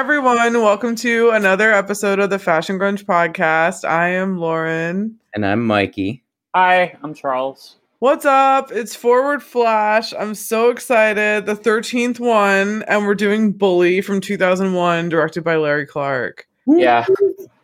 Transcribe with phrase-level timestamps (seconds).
[0.00, 3.86] Hey everyone, welcome to another episode of the Fashion Grunge podcast.
[3.86, 5.18] I am Lauren.
[5.34, 6.24] And I'm Mikey.
[6.54, 7.76] Hi, I'm Charles.
[7.98, 8.72] What's up?
[8.72, 10.14] It's Forward Flash.
[10.14, 11.44] I'm so excited.
[11.44, 16.48] The 13th one, and we're doing Bully from 2001, directed by Larry Clark.
[16.66, 17.04] Yeah.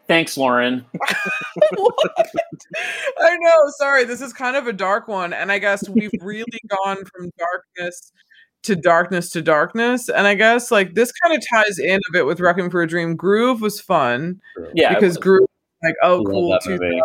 [0.07, 0.85] Thanks, Lauren.
[3.19, 3.71] I know.
[3.79, 7.31] Sorry, this is kind of a dark one, and I guess we've really gone from
[7.39, 8.13] darkness
[8.67, 10.09] to darkness to darkness.
[10.09, 12.87] And I guess like this kind of ties in a bit with Requiem for a
[12.87, 13.17] Dream.
[13.17, 14.41] Groove was fun.
[14.75, 14.95] Yeah.
[14.95, 15.49] Because Groove
[15.83, 16.51] like, oh cool.
[16.51, 16.81] that 2000.
[16.89, 17.01] movie.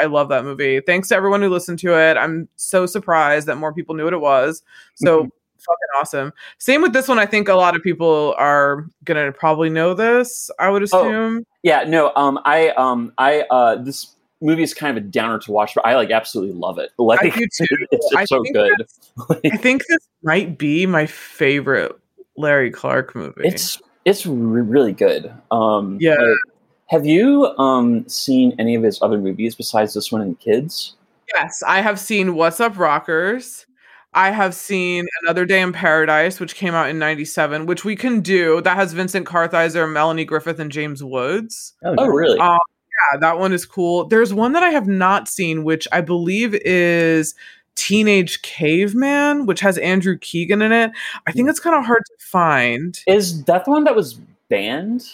[0.00, 0.80] I love that movie.
[0.80, 2.16] Thanks to everyone who listened to it.
[2.16, 4.62] I'm so surprised that more people knew what it was.
[4.96, 6.32] So fucking awesome.
[6.58, 7.18] Same with this one.
[7.18, 10.50] I think a lot of people are gonna probably know this.
[10.58, 10.84] I would Oh.
[11.06, 11.44] assume.
[11.62, 15.52] Yeah, no, um I um I uh this movie is kind of a downer to
[15.52, 16.90] watch, but I like absolutely love it.
[16.98, 17.66] Like I do too.
[17.90, 18.86] it's just so good.
[19.44, 21.92] I think this might be my favorite
[22.36, 23.42] Larry Clark movie.
[23.44, 25.32] It's it's re- really good.
[25.50, 26.14] Um Yeah.
[26.16, 26.36] like,
[26.88, 30.94] have you um seen any of his other movies besides this one and Kids?
[31.34, 33.64] Yes, I have seen Wassup Rockers.
[34.16, 38.20] I have seen Another Day in Paradise, which came out in 97, which we can
[38.20, 38.60] do.
[38.60, 41.72] That has Vincent Kartheiser, Melanie Griffith, and James Woods.
[41.84, 42.38] Oh, really?
[42.38, 42.58] Um,
[43.12, 44.04] yeah, that one is cool.
[44.06, 47.34] There's one that I have not seen, which I believe is
[47.76, 50.92] Teenage Caveman, which has Andrew Keegan in it.
[51.26, 52.98] I think it's kind of hard to find.
[53.06, 54.14] Is that the one that was
[54.48, 55.04] banned?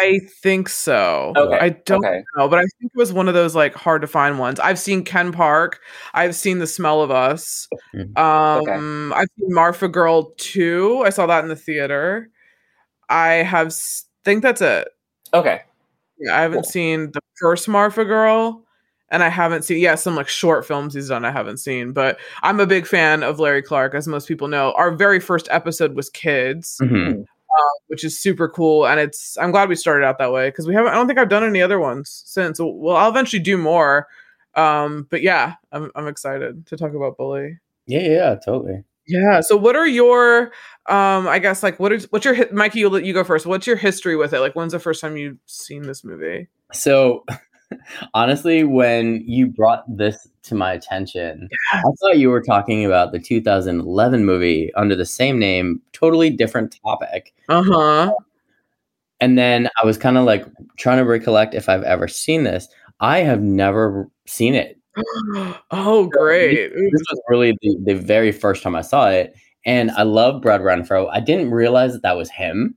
[0.00, 1.32] I think so.
[1.36, 2.22] Okay, I don't okay.
[2.36, 4.60] know, but I think it was one of those like hard to find ones.
[4.60, 5.80] I've seen Ken Park.
[6.14, 7.68] I've seen The Smell of Us.
[7.94, 8.16] Mhm.
[8.16, 11.02] Um, I've seen Marfa Girl 2.
[11.04, 12.30] I saw that in the theater.
[13.08, 14.88] I have s- think that's it.
[15.34, 15.62] Okay.
[16.22, 16.70] Yeah, I haven't Cool.
[16.70, 18.64] seen the first Marfa Girl,
[19.10, 21.24] and I haven't seen yeah some like short films he's done.
[21.24, 24.72] I haven't seen, but I'm a big fan of Larry Clark, as most people know.
[24.72, 27.24] Our very first episode was Kids, Mhm.
[27.88, 30.74] which is super cool, and it's I'm glad we started out that way because we
[30.74, 30.92] haven't.
[30.92, 32.58] I don't think I've done any other ones since.
[32.60, 34.06] Well, I'll eventually do more,
[34.54, 37.58] um, but yeah, I'm I'm excited to talk about Bully.
[37.86, 38.84] Yeah, yeah, totally.
[39.06, 39.40] Yeah.
[39.40, 40.52] So, what are your,
[40.88, 42.80] um, I guess, like, what is what's your Mikey?
[42.80, 43.46] You let you go first.
[43.46, 44.40] What's your history with it?
[44.40, 46.48] Like, when's the first time you've seen this movie?
[46.72, 47.24] So,
[48.14, 53.18] honestly, when you brought this to my attention, I thought you were talking about the
[53.18, 57.34] 2011 movie under the same name, totally different topic.
[57.48, 58.12] Uh huh.
[59.20, 60.44] And then I was kind of like
[60.76, 62.66] trying to recollect if I've ever seen this.
[62.98, 64.78] I have never seen it.
[65.70, 66.72] oh, great.
[66.72, 66.90] Ooh.
[66.90, 69.34] This was really the, the very first time I saw it.
[69.64, 71.08] And I love Brad Renfro.
[71.12, 72.74] I didn't realize that that was him.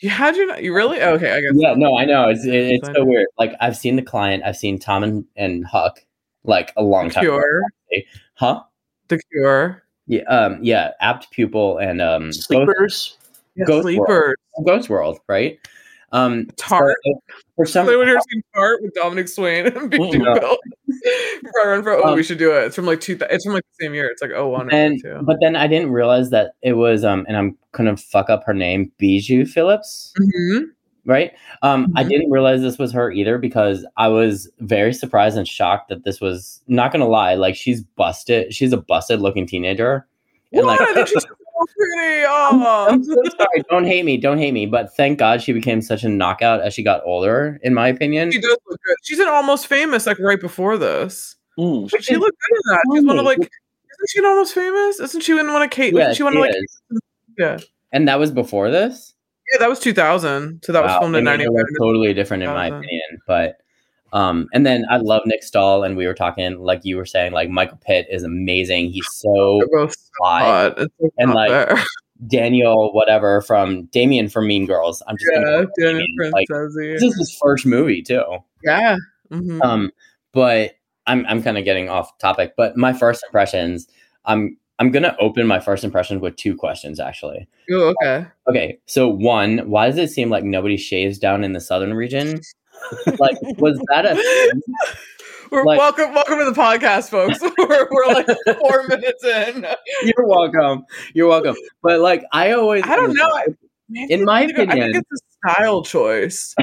[0.00, 0.62] You had you not?
[0.62, 1.00] You really?
[1.02, 1.52] Okay, I guess.
[1.54, 2.28] Yeah, no, I know.
[2.28, 3.26] It's it, it's so weird.
[3.38, 6.00] Like I've seen the client, I've seen Tom and, and Huck
[6.44, 7.24] like a long The time.
[7.24, 7.40] ago.
[7.40, 7.62] Cure.
[8.34, 8.62] Huh?
[9.08, 9.82] The Cure.
[10.06, 13.18] Yeah, um, yeah, apt pupil and um Ghost, Sleepers.
[13.56, 14.36] Yeah, Ghost Sleepers.
[14.66, 15.58] Ghost World, right?
[16.12, 16.96] Um Tart.
[17.56, 20.20] for some Anyone here seen Tart with Dominique Swain and Big?
[21.64, 22.64] Run for oh, Um, we should do it.
[22.64, 23.18] It's from like two.
[23.30, 24.06] It's from like the same year.
[24.06, 25.18] It's like oh one or and two.
[25.22, 28.54] but then I didn't realize that it was um and I'm gonna fuck up her
[28.54, 30.12] name, Bijou Phillips.
[30.18, 30.64] Mhm.
[31.06, 31.32] right?
[31.62, 32.08] Um, I Mhm.
[32.10, 36.20] didn't realize this was her either because I was very surprised and shocked that this
[36.20, 38.52] was not gonna lie, like she's busted.
[38.54, 40.06] She's a busted looking teenager.
[40.52, 40.78] And What?
[40.78, 41.24] like I think she's
[41.60, 42.24] so pretty.
[42.26, 43.02] I'm Oh.
[43.02, 44.66] so sorry, don't hate me, don't hate me.
[44.66, 48.30] But thank God she became such a knockout as she got older, in my opinion.
[48.32, 48.96] She does look good.
[49.04, 51.36] She's in Almost Famous, like right before this.
[51.58, 51.90] Mm.
[51.90, 52.82] But she looked good in that.
[52.94, 53.50] She's one of like, isn't
[54.08, 55.00] she in Almost Famous?
[55.00, 55.94] Isn't she in one of Kate?
[55.94, 56.54] Yeah, she one of like,
[57.38, 57.58] yeah,
[57.92, 59.14] And that was before this.
[59.52, 60.62] yeah, that was 2000.
[60.64, 61.64] So that was Wow, filmed they in made 99.
[61.78, 63.20] totally different in my opinion.
[63.26, 63.58] But
[64.12, 67.32] um, and then I love Nick Stahl, and we were talking like you were saying,
[67.32, 68.90] like Michael Pitt is amazing.
[68.90, 70.40] He's so They're so fly.
[70.40, 70.78] hot.
[71.18, 71.76] And, like, there.
[72.26, 75.02] Daniel, whatever from Damien from Mean Girls.
[75.06, 78.24] I'm just yeah, Daniel like, this is his first movie too.
[78.62, 78.96] yeah.
[79.32, 79.62] Mhm.
[79.62, 79.90] Um,
[80.32, 80.72] but
[81.06, 82.54] I'm I'm kind of getting off topic.
[82.56, 83.88] But my first impressions,
[84.26, 87.48] I'm I'm gonna open my first impressions with two questions actually.
[87.70, 88.26] Oh, okay.
[88.48, 92.40] Okay, so one, why does it seem like nobody shaves down in the southern region?
[93.18, 94.62] Like, was that a thing?
[95.50, 97.40] We're Like- welcome, welcome to the podcast, folks.
[97.58, 98.26] we're, we're like
[98.60, 99.66] four minutes in.
[100.04, 100.84] You're welcome.
[101.12, 101.56] You're welcome.
[101.82, 103.28] But like, I always, I don't know.
[103.34, 103.46] I-
[104.08, 106.54] In my I think- I opinion- think it's a style choice.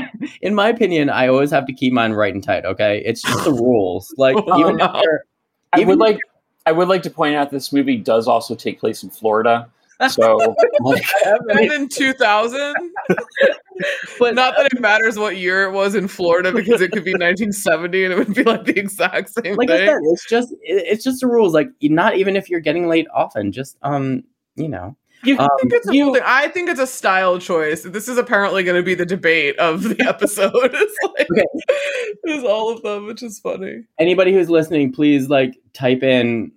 [0.42, 2.64] in my opinion, I always have to keep mine right and tight.
[2.64, 4.14] Okay, it's just the rules.
[4.18, 5.24] Like, even oh, if they're
[5.74, 6.20] I would like
[6.66, 9.70] I would like to point out this movie does also take place in Florida.
[10.10, 10.38] So
[10.82, 12.76] like, And in 2000,
[14.20, 17.12] but not that it matters what year it was in Florida because it could be
[17.14, 20.86] 1970 and it would be like the exact same like I said, it's just it-
[20.88, 21.54] it's just the rules.
[21.54, 24.24] Like not even if you're getting late often, just um,
[24.56, 24.96] you know.
[25.24, 27.82] You, Um, I think, it's a, you- I think it's a style choice.
[27.82, 30.52] This is apparently going to be the debate of the episode.
[30.56, 31.46] it's like, Okay.
[32.24, 33.84] it's all of them, which is funny.
[34.00, 36.52] Anybody who's listening, please like type in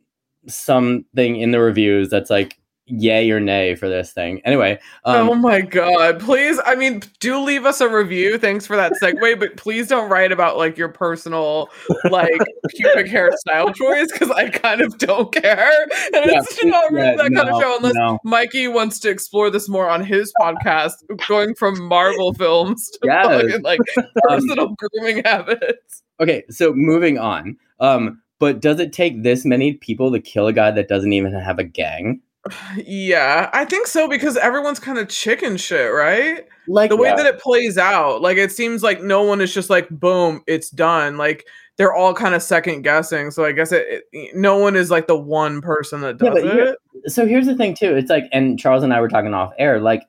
[0.46, 2.58] something in the reviews that's like
[2.90, 4.40] yay or nay for this thing.
[4.44, 6.20] Anyway, um, oh my god!
[6.20, 8.38] Please, I mean, do leave us a review.
[8.38, 11.70] Thanks for that segue, but please don't write about like your personal
[12.10, 15.82] like pubic hairstyle choice because I kind of don't care,
[16.14, 18.18] and Yeah, it's not really yeah, that kind of show unless no.
[18.24, 20.94] Mikey wants to explore this more on his podcast,
[21.28, 23.26] going from Marvel films to Yes.
[23.26, 26.02] fucking, like Um, personal grooming habits.
[26.20, 27.56] Okay, so moving on.
[27.80, 31.32] Um, but does it take this many people to kill a guy that doesn't even
[31.32, 32.20] have a gang?
[32.76, 36.46] Yeah, I think so because everyone's kind of chicken shit, right?
[36.68, 37.16] Like the way Yeah.
[37.16, 40.70] that it plays out like it seems like no one is just like boom it's
[40.70, 41.44] done like
[41.76, 45.08] they're all kind of second guessing so i guess it, it no one is like
[45.08, 47.96] the one person that Yeah, does here- it so here's the thing too.
[47.96, 50.02] It's like and Charles and I were talking off air, like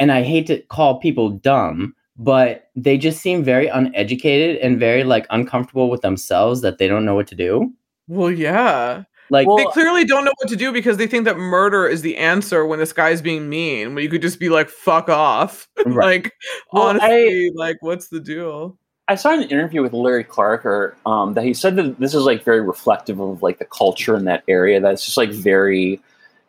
[0.00, 5.04] and I hate to call people dumb, but they just seem very uneducated and very
[5.04, 7.70] like uncomfortable with themselves that they don't know what to do.
[8.08, 11.36] well yeah Like Well, they clearly don't know what to do because they think that
[11.36, 14.68] murder is the answer when this guy's being mean when you could just be like
[14.70, 16.24] fuck off Right.
[16.24, 16.32] like
[16.72, 18.78] Well, honestly like what's the deal
[19.10, 22.24] I saw an interview with Larry Clark, or um, that he said that this is
[22.24, 24.80] like very reflective of like the culture in that area.
[24.80, 25.98] That's just like very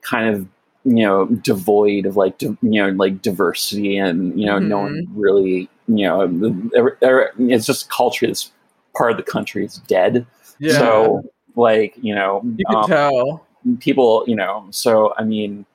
[0.01, 0.45] kind of
[0.83, 5.07] you know devoid of like di- you know like diversity and you know no one
[5.13, 6.21] really you know
[6.75, 8.27] er- er- it's just culture.
[8.27, 8.51] This
[8.93, 10.25] part of the country is dead.
[10.59, 11.23] yeah So
[11.59, 13.47] like you know you can um, tell
[13.79, 15.65] people you know so I mean.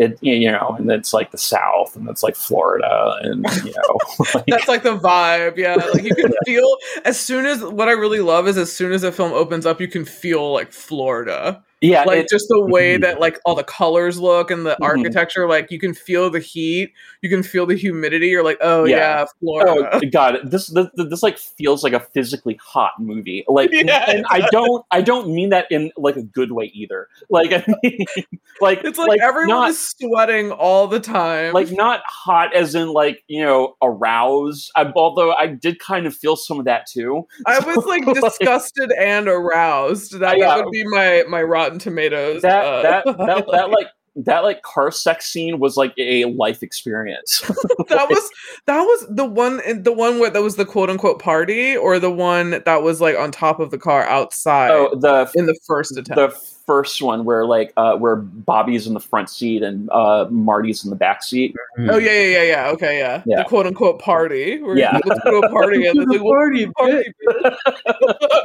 [0.00, 3.98] It, you know, and it's like the South, and it's like Florida, and you know,
[4.32, 5.74] like, That's like the vibe, yeah.
[5.74, 9.02] Like you can feel as soon as what I really love is as soon as
[9.02, 11.64] a film opens up, you can feel like Florida.
[11.80, 13.02] Yeah, Like it- just the way Mhm.
[13.02, 14.84] that like all the colors look and the Mhm.
[14.86, 16.92] architecture, like you can feel the heat,
[17.22, 18.28] you can feel the humidity.
[18.28, 19.24] You're like, oh yeah, Yeah.
[19.40, 19.88] Florida.
[19.92, 20.38] Oh God!
[20.44, 23.44] This, this this like feels like a physically hot movie.
[23.48, 27.08] Like, Yeah, and I don't I don't mean that in like a good way either.
[27.30, 27.98] Like, I mean,
[28.60, 31.52] like it's like, everyone not, is sweating all the time.
[31.52, 34.70] like not hot as in like you know aroused.
[34.76, 37.26] I, although I did kind of feel some of that too.
[37.46, 40.18] I was like Like- disgusted and aroused.
[40.20, 40.48] That, Yeah.
[40.56, 42.42] that would be my my Rotten Tomatoes.
[42.42, 46.62] That uh, that that that like that like car sex scene was like a life
[46.62, 47.40] experience.
[47.88, 48.30] that was
[48.66, 52.10] that was the one the one where that was the quote unquote party or the
[52.10, 55.96] one that was like on top of the car outside oh, the in the first
[55.96, 56.16] attempt.
[56.16, 60.84] the first one where like uh where Bobby's in the front seat and uh Marty's
[60.84, 61.54] in the back seat.
[61.78, 62.68] oh yeah, yeah, yeah, yeah.
[62.72, 63.22] Okay, yeah.
[63.24, 63.38] Yeah.
[63.38, 64.60] The quote unquote party.
[64.62, 64.98] Where Yeah.
[65.06, 67.04] let's go to a party and it's like, well, party, party.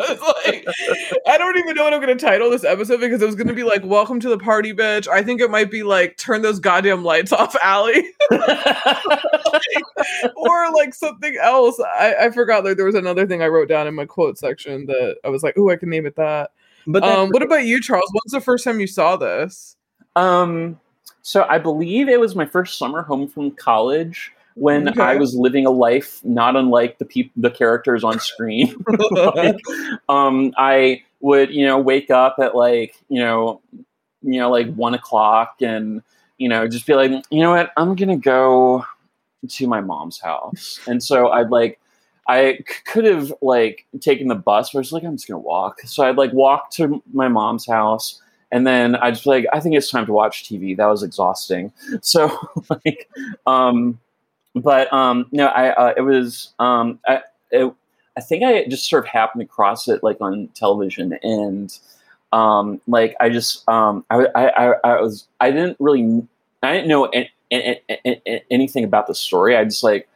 [0.10, 0.66] It's like,
[1.28, 3.64] I don't even know what I'm gonna title this episode because it was gonna be
[3.64, 7.04] like "Welcome to the party, bitch." I think it might be like "Turn those goddamn
[7.04, 8.06] lights off, Allie,"
[10.36, 11.78] or like something else.
[11.80, 12.64] I, I forgot.
[12.64, 15.44] Like there was another thing I wrote down in my quote section that I was
[15.44, 16.52] like, "Oh, I can name it that."
[16.88, 18.10] But then, Um, what about you, Charles?
[18.14, 19.76] When's the first time you saw this?
[20.16, 20.80] Um,
[21.22, 25.02] so I believe it was my first summer home from college when Okay.
[25.02, 28.76] I was living a life not unlike the peop- the characters on screen.
[29.36, 29.60] Like,
[30.10, 33.62] um, I would, you know, wake up at like, you know,
[34.22, 36.02] you know, like one o'clock, and
[36.38, 38.86] you know, just be like, you know what, I'm gonna go
[39.48, 41.80] to my mom's house, and so I'd like.
[42.28, 45.40] I c- could have like taken the bus, but I was like, I'm just gonna
[45.40, 45.82] walk.
[45.82, 49.76] So I'd like walk to my mom's house, and then I just like, I think
[49.76, 50.76] it's time to watch TV.
[50.78, 51.72] That was exhausting.
[52.02, 52.32] So
[52.70, 53.10] like,
[53.46, 54.00] um,
[54.56, 57.74] but um, no, I uh, it was um, I it,
[58.18, 61.78] I think I just sort of happened across it like on television, and
[62.32, 66.26] um, like I just um, I, I I was I didn't really
[66.62, 69.56] I didn't know a- a- a- a- anything about the story.
[69.58, 70.08] I just like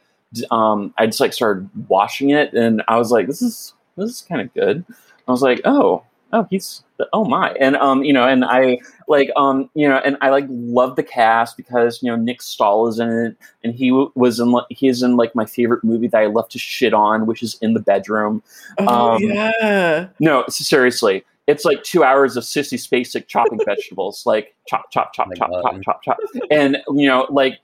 [0.50, 4.20] um, I just like started watching it, and I was like, this is this is
[4.28, 4.84] kind of good.
[5.26, 6.82] I was like, oh, oh, he's
[7.12, 10.46] oh my, and um, you know, and I like um, you know, and I like
[10.48, 14.40] love the cast because you know Nick Stahl is in it, and he w- was
[14.40, 17.42] in like he's in like my favorite movie that I love to shit on, which
[17.42, 18.42] is In the Bedroom.
[18.78, 20.08] Oh Um, yeah.
[20.20, 21.24] No, seriously.
[21.46, 25.50] It's like two hours of Sissy Spacek chopping vegetables, like chop, chop, chop, Oh chop,
[25.50, 25.62] God.
[25.62, 26.18] chop, chop, chop.
[26.50, 27.58] And, you know, like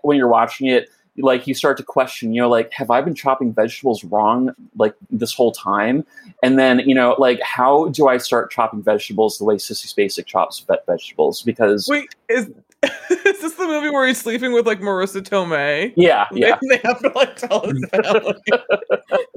[0.00, 3.14] when you're watching it, like you start to question, you know, like, have I been
[3.14, 6.04] chopping vegetables wrong, like this whole time?
[6.42, 10.26] And then, you know, like, how do I start chopping vegetables the way Sissy Spacek
[10.26, 11.42] chops ve- vegetables?
[11.42, 12.50] Because, Wait, is
[13.10, 15.92] is this the movie where he's sleeping with like Marisa Tomei?
[15.96, 16.58] yeah, yeah.
[16.62, 18.34] They, they have to like tell his family.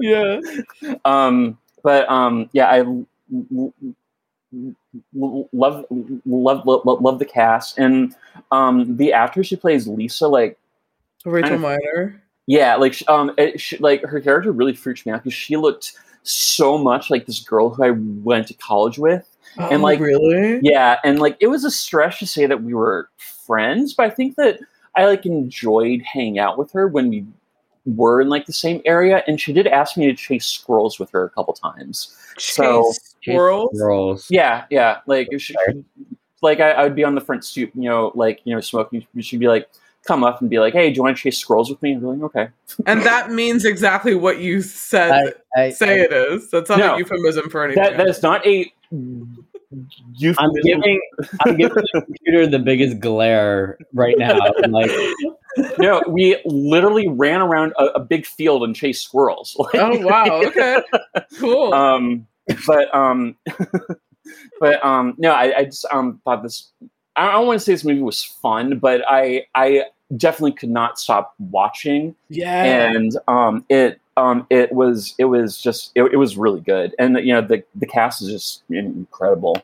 [0.00, 0.40] yeah.
[1.04, 3.72] um but um yeah i love
[5.52, 5.84] love
[6.26, 8.14] love love, love the cast and
[8.50, 10.58] um the actress who plays Lisa like
[11.24, 12.22] Rachel I- Miner.
[12.46, 15.92] yeah like um it, she, like her character really freaked me out because she looked
[16.22, 19.26] so much like this girl who I went to college with
[19.58, 20.60] And, Oh, like, really?
[20.62, 23.08] yeah and like it was a stretch to say that we were
[23.46, 24.60] friends but I think that
[24.96, 27.24] I like enjoyed hanging out with her when we
[27.86, 31.10] were in like the same area and she did ask me to chase squirrels with
[31.10, 33.34] her a couple times So- Chase
[33.74, 34.26] squirrels.
[34.30, 35.00] Yeah, yeah.
[35.06, 35.54] Like, she,
[36.42, 39.06] like I, I would be on the front stoop, you know, like you know, smoking.
[39.20, 39.68] She'd be like,
[40.06, 42.00] come up and be like, "Hey, do you want to chase squirrels with me?" And
[42.00, 42.48] be like, "Okay."
[42.86, 45.34] And that means exactly what you said.
[45.56, 46.50] I, I, say it is.
[46.50, 46.94] That's not No.
[46.94, 47.82] a euphemism for anything.
[47.82, 48.72] That that is not a.
[50.16, 50.34] You.
[50.38, 51.00] I'm giving
[51.46, 54.36] I'm giving the computer the biggest glare right now.
[54.64, 54.90] I'm like,
[55.78, 59.56] no, we literally ran around a, a big field and chased squirrels.
[59.58, 60.42] Like, oh wow.
[60.44, 60.82] Okay.
[61.38, 61.72] Cool.
[61.72, 62.26] um,
[62.66, 63.36] but um,
[64.60, 66.72] but um, no, I, I just um thought this.
[67.16, 69.84] I don't want to say this movie was fun, but I I
[70.16, 72.14] definitely could not stop watching.
[72.28, 72.90] yeah.
[72.90, 77.16] and um, it um, it was it was just it, it was really good, and
[77.18, 79.62] you know the the cast is just incredible,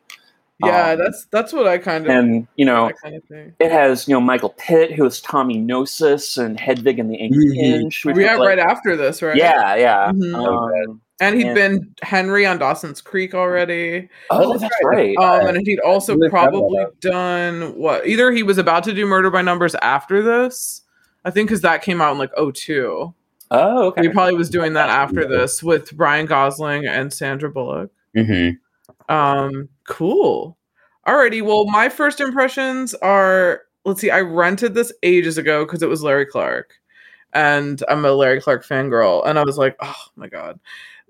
[0.65, 0.93] yeah.
[0.93, 4.15] um, that's that's what I kind of and you know kind of it has you
[4.15, 7.81] know Michael Pitt who is Tommy Gnosis and Hedwig and the Angry Mhm.
[7.83, 8.05] Inch.
[8.05, 9.37] which Yeah, like- right after this, right?
[9.37, 10.13] Yeah, yeah.
[10.13, 10.89] Mhm.
[10.89, 14.09] Um, And he had been Henry on Dawson's Creek already.
[14.31, 15.17] oh, that's right.
[15.17, 18.07] Um, and he'd also Really proud of probably done what?
[18.07, 20.83] Either he was about to do Murder by Numbers after this.
[21.25, 23.15] I think because that came out in like 02.
[23.51, 24.03] oh, okay.
[24.03, 27.91] He probably was doing that after this with Ryan Gosling and Sandra Bullock.
[28.15, 28.59] mhm.
[29.09, 30.57] Um, cool.
[31.07, 31.41] Alrighty.
[31.43, 36.03] Well, my first impressions are let's see, I rented this ages ago because it was
[36.03, 36.75] Larry Clark.
[37.33, 39.27] And I'm a Larry Clark fangirl.
[39.27, 40.59] And I was like, oh my God.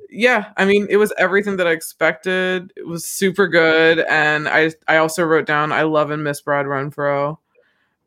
[0.08, 2.72] Yeah, I mean, it was everything that I expected.
[2.76, 4.00] It was super good.
[4.00, 7.38] And I I also wrote down I love and miss Brad Renfro.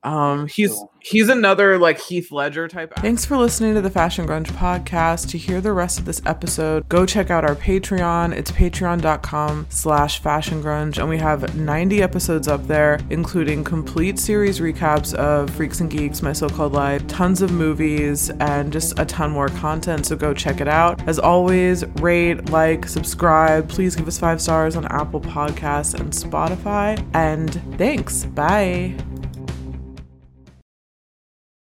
[0.01, 0.91] Um, he's Cool.
[1.01, 2.93] he's another like Heath Ledger type.
[2.99, 5.29] Thanks for listening to the Fashion Grunge podcast.
[5.31, 8.33] To hear the rest of this episode, go check out our Patreon.
[8.33, 14.59] It's patreon.com slash fashion grunge, and we have 90 episodes up there, including complete series
[14.61, 19.31] recaps of Freaks and Geeks, My So-Called Life, tons of movies, and just a ton
[19.31, 20.05] more content.
[20.05, 21.05] So go check it out.
[21.09, 23.67] As always, rate, like, subscribe.
[23.67, 27.05] Please give us five stars on Apple Podcasts and Spotify.
[27.13, 28.23] And thanks.
[28.23, 28.95] Bye.